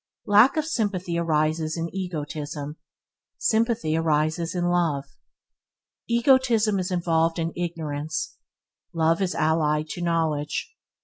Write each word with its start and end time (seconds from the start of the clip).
Lack 0.25 0.57
of 0.57 0.65
sympathy 0.65 1.19
arises 1.19 1.77
in 1.77 1.87
egotism; 1.93 2.77
sympathy 3.37 3.95
arises 3.95 4.55
in 4.55 4.65
love. 4.67 5.05
Egotism 6.09 6.79
is 6.79 6.89
involved 6.89 7.37
in 7.37 7.53
ignorance; 7.55 8.37
love 8.95 9.21
is 9.21 9.35
allied 9.35 9.89
to 9.89 10.01
knowledge. 10.01 10.75